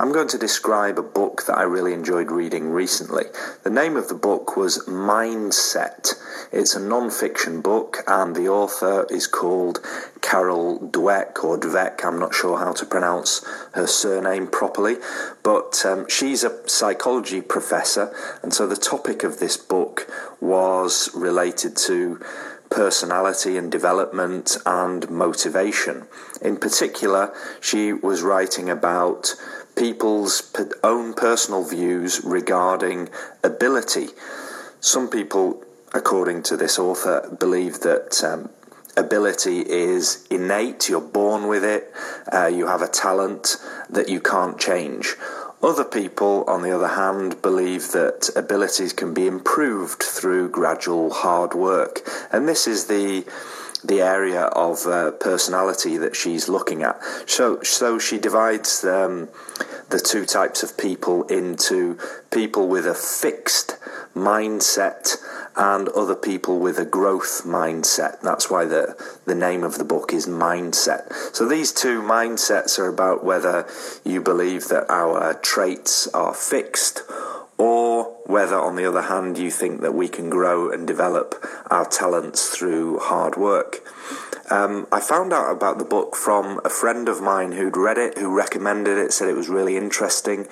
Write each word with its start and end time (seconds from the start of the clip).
I'm 0.00 0.12
going 0.12 0.28
to 0.28 0.38
describe 0.38 0.96
a 0.96 1.02
book 1.02 1.42
that 1.46 1.58
I 1.58 1.64
really 1.64 1.92
enjoyed 1.92 2.30
reading 2.30 2.70
recently. 2.70 3.24
The 3.64 3.70
name 3.70 3.96
of 3.96 4.06
the 4.06 4.14
book 4.14 4.56
was 4.56 4.84
Mindset. 4.86 6.14
It's 6.52 6.76
a 6.76 6.80
non 6.80 7.10
fiction 7.10 7.60
book, 7.60 8.04
and 8.06 8.36
the 8.36 8.48
author 8.48 9.08
is 9.10 9.26
called 9.26 9.80
Carol 10.22 10.78
Dweck 10.78 11.42
or 11.42 11.58
Dweck. 11.58 12.04
I'm 12.04 12.20
not 12.20 12.32
sure 12.32 12.58
how 12.58 12.72
to 12.74 12.86
pronounce 12.86 13.44
her 13.72 13.88
surname 13.88 14.46
properly, 14.46 14.98
but 15.42 15.84
um, 15.84 16.08
she's 16.08 16.44
a 16.44 16.68
psychology 16.68 17.40
professor, 17.40 18.14
and 18.44 18.54
so 18.54 18.68
the 18.68 18.76
topic 18.76 19.24
of 19.24 19.40
this 19.40 19.56
book 19.56 20.08
was 20.40 21.10
related 21.12 21.76
to 21.76 22.24
personality 22.70 23.56
and 23.56 23.70
development 23.70 24.56
and 24.66 25.08
motivation. 25.10 26.06
In 26.42 26.56
particular, 26.56 27.32
she 27.60 27.92
was 27.92 28.22
writing 28.22 28.68
about 28.70 29.34
people's 29.76 30.54
own 30.82 31.14
personal 31.14 31.64
views 31.64 32.22
regarding 32.24 33.08
ability. 33.44 34.08
Some 34.80 35.08
people, 35.08 35.64
according 35.92 36.42
to 36.44 36.56
this 36.56 36.78
author, 36.78 37.36
believe 37.38 37.80
that 37.80 38.22
um, 38.24 38.50
ability 38.96 39.60
is 39.60 40.26
innate, 40.30 40.88
you're 40.88 41.00
born 41.00 41.46
with 41.46 41.64
it, 41.64 41.92
uh, 42.32 42.46
you 42.46 42.66
have 42.66 42.82
a 42.82 42.88
talent 42.88 43.56
that 43.88 44.08
you 44.08 44.20
can't 44.20 44.58
change. 44.58 45.14
Other 45.62 45.84
people, 45.84 46.44
on 46.46 46.62
the 46.62 46.70
other 46.70 46.88
hand, 46.88 47.42
believe 47.42 47.90
that 47.92 48.30
abilities 48.36 48.92
can 48.92 49.12
be 49.12 49.26
improved 49.26 50.02
through 50.02 50.50
gradual 50.50 51.10
hard 51.10 51.54
work. 51.54 52.00
And 52.32 52.48
this 52.48 52.66
is 52.66 52.86
the 52.86 53.24
the 53.84 54.00
area 54.00 54.42
of 54.42 54.86
uh, 54.86 55.12
personality 55.12 55.96
that 55.98 56.16
she's 56.16 56.48
looking 56.48 56.82
at. 56.82 57.00
So, 57.26 57.62
so 57.62 57.98
she 57.98 58.18
divides 58.18 58.84
um, 58.84 59.28
the 59.90 60.00
two 60.00 60.26
types 60.26 60.64
of 60.64 60.76
people 60.76 61.22
into 61.24 61.96
people 62.32 62.68
with 62.68 62.86
a 62.86 62.94
fixed 62.94 63.76
mindset 64.16 65.16
and 65.58 65.88
other 65.88 66.14
people 66.14 66.60
with 66.60 66.78
a 66.78 66.84
growth 66.84 67.42
mindset. 67.44 68.20
That's 68.20 68.48
why 68.48 68.64
the, 68.64 68.96
the 69.26 69.34
name 69.34 69.64
of 69.64 69.76
the 69.76 69.84
book 69.84 70.12
is 70.12 70.26
Mindset. 70.26 71.12
So 71.34 71.48
these 71.48 71.72
two 71.72 72.00
mindsets 72.00 72.78
are 72.78 72.88
about 72.88 73.24
whether 73.24 73.66
you 74.04 74.22
believe 74.22 74.68
that 74.68 74.88
our 74.88 75.34
traits 75.34 76.06
are 76.14 76.32
fixed 76.32 77.02
or 77.58 78.04
whether, 78.24 78.56
on 78.56 78.76
the 78.76 78.84
other 78.84 79.02
hand, 79.02 79.36
you 79.36 79.50
think 79.50 79.80
that 79.80 79.94
we 79.94 80.06
can 80.06 80.30
grow 80.30 80.70
and 80.70 80.86
develop 80.86 81.34
our 81.70 81.84
talents 81.84 82.50
through 82.50 83.00
hard 83.00 83.36
work. 83.36 83.82
Um, 84.50 84.86
I 84.92 85.00
found 85.00 85.32
out 85.32 85.50
about 85.50 85.78
the 85.78 85.84
book 85.84 86.14
from 86.14 86.60
a 86.64 86.70
friend 86.70 87.08
of 87.08 87.20
mine 87.20 87.52
who'd 87.52 87.76
read 87.76 87.98
it, 87.98 88.16
who 88.16 88.34
recommended 88.34 88.96
it, 88.96 89.12
said 89.12 89.28
it 89.28 89.34
was 89.34 89.48
really 89.48 89.76
interesting, 89.76 90.46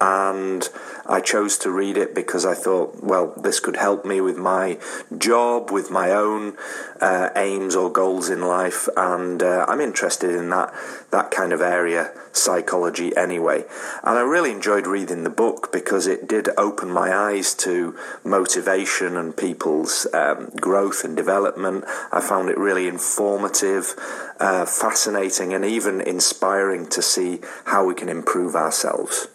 and 0.00 0.68
I 1.06 1.20
chose 1.20 1.58
to 1.58 1.70
read 1.70 1.96
it 1.96 2.14
because 2.14 2.46
I 2.46 2.54
thought, 2.54 3.02
well, 3.02 3.34
this 3.36 3.60
could 3.60 3.76
help 3.76 4.04
me 4.04 4.20
with 4.20 4.38
my 4.38 4.78
job, 5.18 5.70
with 5.70 5.90
my 5.90 6.10
own 6.10 6.56
uh, 7.00 7.30
aims 7.36 7.76
or 7.76 7.90
goals 7.90 8.30
in 8.30 8.40
life, 8.40 8.88
and 8.96 9.42
uh, 9.42 9.66
I'm 9.68 9.80
interested 9.80 10.34
in 10.34 10.48
that 10.50 10.72
that 11.10 11.30
kind 11.30 11.52
of 11.52 11.60
area, 11.60 12.12
psychology 12.32 13.14
anyway. 13.16 13.64
And 14.04 14.18
I 14.18 14.22
really 14.22 14.52
enjoyed 14.52 14.86
reading 14.86 15.24
the 15.24 15.30
book 15.30 15.72
because 15.72 16.06
it 16.06 16.28
did 16.28 16.48
open 16.56 16.90
my 16.90 17.14
eyes 17.14 17.54
to 17.56 17.96
motivation 18.24 19.16
and 19.16 19.36
people's 19.36 20.06
um, 20.14 20.50
growth 20.60 21.04
and 21.04 21.16
development. 21.16 21.84
I 22.12 22.20
found 22.20 22.48
it 22.48 22.56
really 22.56 22.86
informative, 22.86 23.94
uh, 24.38 24.64
fascinating, 24.64 25.52
and 25.52 25.64
even 25.64 26.00
inspiring 26.00 26.86
to 26.90 27.02
see 27.02 27.40
how 27.66 27.84
we 27.84 27.94
can 27.94 28.08
improve 28.08 28.54
ourselves. 28.54 29.28